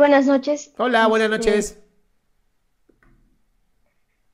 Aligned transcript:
Buenas 0.00 0.26
noches. 0.26 0.72
Hola, 0.78 1.06
buenas 1.06 1.30
Este, 1.30 1.36
noches. 1.50 1.78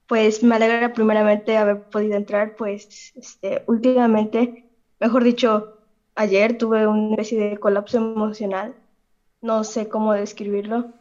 Pues 0.06 0.42
me 0.42 0.54
alegra 0.54 0.92
primeramente 0.92 1.56
haber 1.56 1.82
podido 1.90 2.16
entrar, 2.16 2.54
pues 2.56 3.12
este, 3.16 3.64
últimamente, 3.66 4.64
mejor 5.00 5.24
dicho, 5.24 5.78
ayer 6.14 6.56
tuve 6.56 6.86
una 6.86 7.10
especie 7.10 7.50
de 7.50 7.58
colapso 7.58 7.98
emocional. 7.98 8.76
No 9.42 9.64
sé 9.64 9.88
cómo 9.88 10.12
describirlo, 10.14 10.92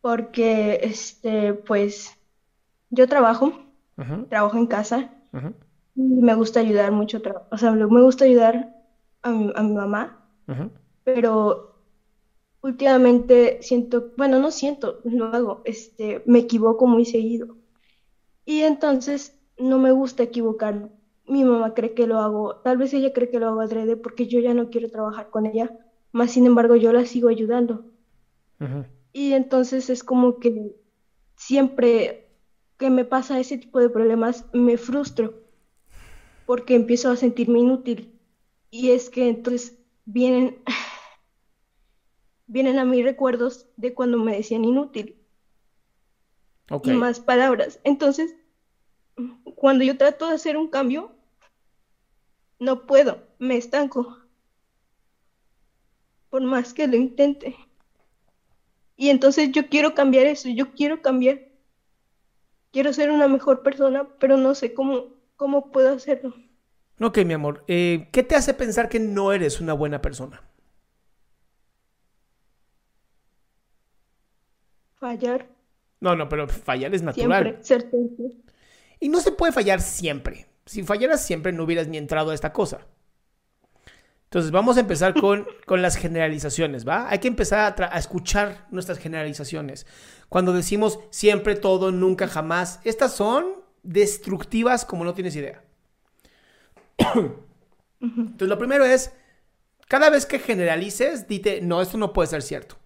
porque 0.00 0.80
este, 0.82 1.54
pues 1.54 2.16
yo 2.90 3.08
trabajo, 3.08 3.52
trabajo 4.28 4.58
en 4.58 4.66
casa 4.66 5.10
y 5.96 6.02
me 6.02 6.34
gusta 6.34 6.60
ayudar 6.60 6.92
mucho, 6.92 7.22
o 7.50 7.58
sea, 7.58 7.72
me 7.72 8.02
gusta 8.02 8.24
ayudar 8.26 8.74
a 9.22 9.30
mi, 9.30 9.52
a 9.54 9.62
mi 9.62 9.74
mamá, 9.74 10.28
pero 11.04 11.73
últimamente 12.64 13.58
siento, 13.60 14.12
bueno, 14.16 14.38
no 14.38 14.50
siento, 14.50 15.00
lo 15.04 15.26
hago, 15.26 15.60
este, 15.66 16.22
me 16.24 16.38
equivoco 16.38 16.86
muy 16.86 17.04
seguido. 17.04 17.58
Y 18.46 18.62
entonces 18.62 19.38
no 19.58 19.78
me 19.78 19.92
gusta 19.92 20.22
equivocar. 20.22 20.90
Mi 21.26 21.44
mamá 21.44 21.74
cree 21.74 21.92
que 21.92 22.06
lo 22.06 22.20
hago, 22.20 22.56
tal 22.56 22.78
vez 22.78 22.94
ella 22.94 23.12
cree 23.12 23.28
que 23.28 23.38
lo 23.38 23.48
hago 23.48 23.60
adrede 23.60 23.98
porque 23.98 24.26
yo 24.28 24.40
ya 24.40 24.54
no 24.54 24.70
quiero 24.70 24.88
trabajar 24.88 25.28
con 25.28 25.44
ella, 25.44 25.78
más 26.10 26.32
sin 26.32 26.46
embargo 26.46 26.74
yo 26.74 26.90
la 26.92 27.04
sigo 27.04 27.28
ayudando. 27.28 27.84
Y 29.12 29.34
entonces 29.34 29.90
es 29.90 30.02
como 30.02 30.38
que 30.38 30.74
siempre 31.36 32.30
que 32.78 32.88
me 32.88 33.04
pasa 33.04 33.38
ese 33.38 33.58
tipo 33.58 33.78
de 33.78 33.90
problemas 33.90 34.46
me 34.54 34.78
frustro 34.78 35.34
porque 36.46 36.74
empiezo 36.74 37.10
a 37.10 37.16
sentirme 37.16 37.58
inútil. 37.58 38.18
Y 38.70 38.92
es 38.92 39.10
que 39.10 39.28
entonces 39.28 39.78
vienen, 40.06 40.56
vienen 42.46 42.78
a 42.78 42.84
mí 42.84 43.02
recuerdos 43.02 43.66
de 43.76 43.94
cuando 43.94 44.18
me 44.18 44.36
decían 44.36 44.64
inútil 44.64 45.16
y 46.82 46.90
más 46.90 47.20
palabras. 47.20 47.80
Entonces, 47.84 48.34
cuando 49.54 49.84
yo 49.84 49.96
trato 49.96 50.28
de 50.28 50.34
hacer 50.34 50.56
un 50.56 50.68
cambio, 50.68 51.12
no 52.58 52.86
puedo, 52.86 53.22
me 53.38 53.56
estanco, 53.56 54.18
por 56.30 56.42
más 56.42 56.74
que 56.74 56.86
lo 56.86 56.96
intente. 56.96 57.56
Y 58.96 59.10
entonces 59.10 59.50
yo 59.52 59.68
quiero 59.68 59.94
cambiar 59.94 60.26
eso, 60.26 60.48
yo 60.48 60.72
quiero 60.72 61.02
cambiar. 61.02 61.40
Quiero 62.70 62.92
ser 62.92 63.10
una 63.10 63.28
mejor 63.28 63.62
persona, 63.62 64.08
pero 64.18 64.36
no 64.36 64.54
sé 64.54 64.74
cómo, 64.74 65.14
cómo 65.36 65.70
puedo 65.70 65.94
hacerlo. 65.94 66.34
Ok, 67.00 67.18
mi 67.24 67.34
amor. 67.34 67.64
eh, 67.68 68.08
¿qué 68.12 68.22
te 68.22 68.34
hace 68.34 68.54
pensar 68.54 68.88
que 68.88 69.00
no 69.00 69.32
eres 69.32 69.60
una 69.60 69.72
buena 69.72 70.00
persona? 70.00 70.42
Fallar 75.04 75.46
No, 76.00 76.16
no, 76.16 76.30
pero 76.30 76.48
fallar 76.48 76.94
es 76.94 77.02
natural. 77.02 77.58
siempre, 77.60 77.90
ser. 78.16 78.32
Y 79.00 79.10
no 79.10 79.20
se 79.20 79.32
puede 79.32 79.52
fallar 79.52 79.82
siempre. 79.82 80.46
Si 80.64 80.82
fallaras 80.82 81.22
siempre 81.26 81.52
no 81.52 81.64
hubieras 81.64 81.88
ni 81.88 81.98
entrado 81.98 82.30
a 82.30 82.34
esta 82.34 82.54
cosa. 82.54 82.86
Entonces 84.24 84.50
vamos 84.50 84.78
a 84.78 84.80
empezar 84.80 85.14
con, 85.20 85.46
con 85.66 85.82
las 85.82 85.96
generalizaciones, 85.96 86.88
¿va? 86.88 87.10
Hay 87.10 87.18
que 87.18 87.28
empezar 87.28 87.74
a, 87.82 87.94
a 87.94 87.98
escuchar 87.98 88.66
nuestras 88.70 88.98
generalizaciones. 88.98 89.86
Cuando 90.30 90.54
decimos 90.54 91.00
siempre, 91.10 91.54
todo, 91.54 91.92
nunca, 91.92 92.26
jamás, 92.26 92.80
estas 92.84 93.12
son 93.12 93.44
destructivas 93.82 94.86
como 94.86 95.04
no 95.04 95.12
tienes 95.12 95.36
idea. 95.36 95.62
Entonces 98.00 98.48
lo 98.48 98.56
primero 98.58 98.86
es, 98.86 99.12
cada 99.86 100.08
vez 100.08 100.24
que 100.24 100.38
generalices, 100.38 101.28
dite, 101.28 101.60
no, 101.60 101.82
esto 101.82 101.98
no 101.98 102.14
puede 102.14 102.28
ser 102.28 102.40
cierto. 102.40 102.78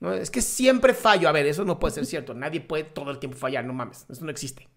No, 0.00 0.12
es 0.12 0.30
que 0.30 0.42
siempre 0.42 0.94
fallo. 0.94 1.28
A 1.28 1.32
ver, 1.32 1.46
eso 1.46 1.64
no 1.64 1.78
puede 1.78 1.94
ser 1.94 2.06
cierto. 2.06 2.34
Nadie 2.34 2.60
puede 2.60 2.84
todo 2.84 3.10
el 3.10 3.18
tiempo 3.18 3.36
fallar, 3.36 3.64
no 3.64 3.72
mames. 3.72 4.06
Eso 4.08 4.24
no 4.24 4.30
existe. 4.30 4.68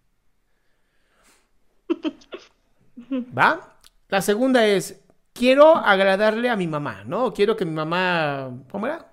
¿Va? 3.38 3.78
La 4.10 4.22
segunda 4.22 4.66
es, 4.68 5.02
quiero 5.34 5.76
agradarle 5.76 6.50
a 6.50 6.56
mi 6.56 6.68
mamá, 6.68 7.04
¿no? 7.06 7.34
Quiero 7.34 7.56
que 7.56 7.66
mi 7.66 7.74
mamá... 7.74 8.52
¿Cómo 8.72 8.88
era? 8.88 9.08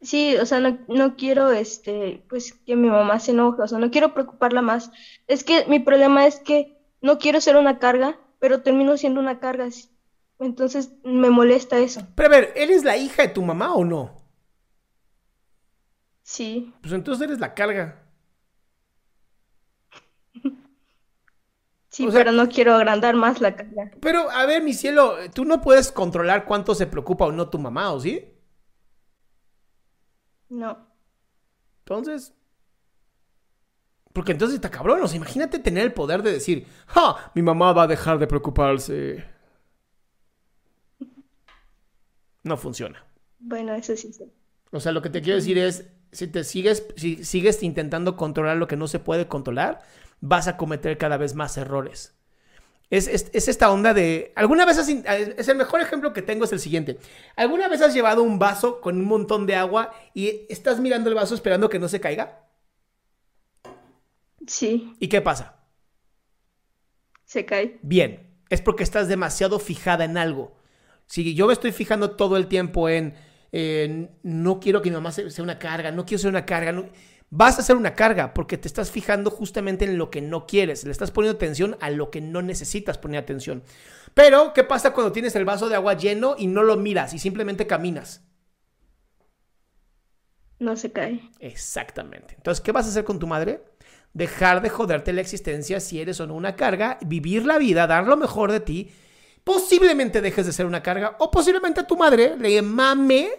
Sí, 0.00 0.36
o 0.36 0.44
sea, 0.46 0.60
no, 0.60 0.78
no 0.88 1.16
quiero, 1.16 1.50
este, 1.50 2.24
pues 2.28 2.52
que 2.52 2.76
mi 2.76 2.88
mamá 2.88 3.18
se 3.20 3.30
enoje, 3.32 3.62
o 3.62 3.66
sea, 3.68 3.78
no 3.78 3.90
quiero 3.90 4.12
preocuparla 4.12 4.60
más. 4.62 4.90
Es 5.26 5.44
que 5.44 5.64
mi 5.66 5.80
problema 5.80 6.26
es 6.26 6.38
que 6.40 6.76
no 7.00 7.18
quiero 7.18 7.40
ser 7.40 7.56
una 7.56 7.78
carga, 7.78 8.18
pero 8.38 8.62
termino 8.62 8.96
siendo 8.98 9.20
una 9.20 9.40
carga. 9.40 9.66
Entonces 10.44 10.92
me 11.02 11.30
molesta 11.30 11.78
eso. 11.78 12.06
Pero 12.14 12.26
a 12.28 12.30
ver, 12.30 12.52
¿eres 12.56 12.84
la 12.84 12.96
hija 12.96 13.22
de 13.22 13.28
tu 13.28 13.42
mamá 13.42 13.74
o 13.74 13.84
no? 13.84 14.16
Sí, 16.22 16.74
Pues 16.80 16.92
entonces 16.92 17.26
eres 17.26 17.40
la 17.40 17.52
carga. 17.54 18.00
sí, 21.88 22.06
O 22.06 22.10
sea- 22.10 22.20
pero 22.20 22.32
no 22.32 22.48
quiero 22.48 22.74
agrandar 22.74 23.14
más 23.14 23.40
la 23.40 23.56
carga. 23.56 23.90
Pero, 24.00 24.30
a 24.30 24.46
ver, 24.46 24.62
mi 24.62 24.74
cielo, 24.74 25.16
tú 25.34 25.44
no 25.44 25.60
puedes 25.60 25.90
controlar 25.92 26.44
cuánto 26.44 26.74
se 26.74 26.86
preocupa 26.86 27.26
o 27.26 27.32
no 27.32 27.48
tu 27.48 27.58
mamá, 27.58 27.92
¿o 27.92 28.00
sí? 28.00 28.24
No. 30.50 30.86
Entonces... 31.84 32.34
Porque 34.12 34.30
entonces 34.32 34.54
está 34.54 34.70
cabrón, 34.70 35.02
o 35.02 35.08
sea, 35.08 35.16
imagínate 35.16 35.58
tener 35.58 35.82
el 35.84 35.92
poder 35.92 36.22
de 36.22 36.32
decir, 36.32 36.66
¡ja! 36.86 37.32
Mi 37.34 37.42
mamá 37.42 37.72
va 37.72 37.82
a 37.84 37.86
dejar 37.88 38.18
de 38.18 38.28
preocuparse. 38.28 39.24
No 42.44 42.56
funciona. 42.56 43.04
Bueno, 43.38 43.74
eso 43.74 43.96
sí. 43.96 44.12
sí. 44.12 44.24
O 44.70 44.80
sea, 44.80 44.92
lo 44.92 45.02
que 45.02 45.10
te 45.10 45.22
quiero 45.22 45.36
decir 45.36 45.58
es, 45.58 45.86
si 46.12 46.26
te 46.26 46.44
sigues, 46.44 46.86
si 46.96 47.24
sigues 47.24 47.62
intentando 47.62 48.16
controlar 48.16 48.56
lo 48.56 48.66
que 48.66 48.76
no 48.76 48.88
se 48.88 48.98
puede 48.98 49.28
controlar, 49.28 49.80
vas 50.20 50.48
a 50.48 50.56
cometer 50.56 50.98
cada 50.98 51.16
vez 51.16 51.34
más 51.34 51.56
errores. 51.56 52.14
Es, 52.90 53.08
es- 53.08 53.30
es 53.34 53.48
esta 53.48 53.72
onda 53.72 53.94
de. 53.94 54.32
¿Alguna 54.36 54.66
vez 54.66 54.78
has. 54.78 54.88
Es 54.88 55.48
el 55.48 55.56
mejor 55.58 55.80
ejemplo 55.82 56.12
que 56.12 56.22
tengo 56.22 56.44
es 56.44 56.52
el 56.52 56.60
siguiente. 56.60 56.98
¿Alguna 57.36 57.68
vez 57.68 57.82
has 57.82 57.94
llevado 57.94 58.22
un 58.22 58.38
vaso 58.38 58.80
con 58.80 58.98
un 58.98 59.06
montón 59.06 59.46
de 59.46 59.56
agua 59.56 59.92
y 60.14 60.46
estás 60.50 60.80
mirando 60.80 61.10
el 61.10 61.16
vaso 61.16 61.34
esperando 61.34 61.68
que 61.70 61.78
no 61.80 61.88
se 61.88 62.00
caiga? 62.00 62.44
Sí, 64.46 64.94
¿Y 64.98 65.08
qué 65.08 65.20
pasa? 65.20 65.60
se 67.24 67.44
cae. 67.44 67.80
Bien, 67.82 68.36
es 68.50 68.60
porque 68.60 68.82
estás 68.82 69.08
demasiado 69.08 69.58
fijada 69.58 70.04
en 70.04 70.16
algo. 70.16 70.56
Si 71.06 71.34
yo 71.34 71.46
me 71.46 71.52
estoy 71.52 71.72
fijando 71.72 72.12
todo 72.12 72.36
el 72.36 72.46
tiempo 72.48 72.88
en, 72.88 73.14
no 74.22 74.60
quiero 74.60 74.82
que 74.82 74.90
mi 74.90 74.96
mamá 74.96 75.12
se- 75.12 75.30
sea 75.30 75.44
una 75.44 75.58
carga, 75.58 75.90
no 75.90 76.04
quiero 76.06 76.20
ser 76.20 76.30
una 76.30 76.46
carga, 76.46 76.72
no- 76.72 76.86
vas 77.30 77.58
a 77.58 77.62
ser 77.62 77.76
una 77.76 77.94
carga 77.94 78.34
porque 78.34 78.58
te 78.58 78.68
estás 78.68 78.90
fijando 78.90 79.30
justamente 79.30 79.84
en 79.84 79.98
lo 79.98 80.10
que 80.10 80.20
no 80.20 80.46
quieres, 80.46 80.84
le 80.84 80.92
estás 80.92 81.10
poniendo 81.10 81.36
atención 81.36 81.76
a 81.80 81.90
lo 81.90 82.10
que 82.10 82.20
no 82.20 82.42
necesitas 82.42 82.98
poner 82.98 83.20
atención. 83.20 83.62
Pero, 84.14 84.52
¿qué 84.54 84.64
pasa 84.64 84.92
cuando 84.92 85.12
tienes 85.12 85.34
el 85.36 85.44
vaso 85.44 85.68
de 85.68 85.74
agua 85.76 85.94
lleno 85.94 86.36
y 86.38 86.46
no 86.46 86.62
lo 86.62 86.76
miras 86.76 87.14
y 87.14 87.18
simplemente 87.18 87.66
caminas? 87.66 88.22
No 90.58 90.74
se 90.76 90.90
cae. 90.92 91.30
Exactamente. 91.38 92.34
Entonces, 92.36 92.62
¿qué 92.62 92.72
vas 92.72 92.86
a 92.86 92.88
hacer 92.90 93.04
con 93.04 93.18
tu 93.18 93.26
madre? 93.26 93.64
Dejar 94.12 94.62
de 94.62 94.70
joderte 94.70 95.12
la 95.12 95.20
existencia 95.20 95.80
si 95.80 96.00
eres 96.00 96.20
o 96.20 96.26
no 96.26 96.34
una 96.34 96.56
carga, 96.56 96.98
vivir 97.04 97.44
la 97.44 97.58
vida, 97.58 97.86
dar 97.86 98.06
lo 98.06 98.16
mejor 98.16 98.52
de 98.52 98.60
ti. 98.60 98.90
Posiblemente 99.44 100.20
dejes 100.22 100.46
de 100.46 100.52
ser 100.52 100.66
una 100.66 100.82
carga 100.82 101.16
o 101.20 101.30
posiblemente 101.30 101.80
a 101.80 101.86
tu 101.86 101.96
madre 101.96 102.36
le 102.36 102.62
mame 102.62 103.30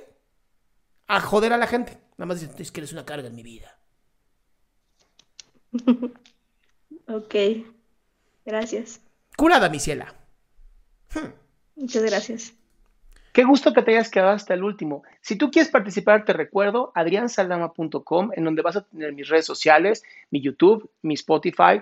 a 1.07 1.19
joder 1.19 1.51
a 1.53 1.57
la 1.57 1.67
gente. 1.67 1.97
Nada 2.17 2.27
más 2.27 2.39
dices, 2.39 2.55
es 2.59 2.71
que 2.71 2.81
eres 2.81 2.93
una 2.93 3.05
carga 3.05 3.27
en 3.27 3.35
mi 3.35 3.43
vida. 3.43 3.77
Ok. 7.07 7.35
Gracias. 8.45 8.99
Curada, 9.37 9.69
mi 9.69 9.79
ciela. 9.79 10.15
Muchas 11.75 12.03
gracias. 12.03 12.53
Qué 13.31 13.43
gusto 13.43 13.73
que 13.73 13.81
te 13.81 13.91
hayas 13.91 14.09
quedado 14.09 14.31
hasta 14.31 14.53
el 14.53 14.63
último. 14.63 15.03
Si 15.21 15.35
tú 15.35 15.51
quieres 15.51 15.69
participar, 15.69 16.23
te 16.23 16.31
recuerdo 16.31 16.91
adriansaldama.com, 16.95 18.31
en 18.33 18.43
donde 18.45 18.61
vas 18.61 18.77
a 18.77 18.85
tener 18.85 19.11
mis 19.13 19.27
redes 19.27 19.45
sociales, 19.45 20.03
mi 20.31 20.41
YouTube, 20.41 20.89
mi 21.01 21.15
Spotify, 21.15 21.81